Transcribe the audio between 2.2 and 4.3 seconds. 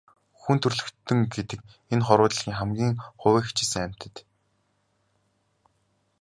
дэлхийн хамгийн хувиа хичээсэн амьтад.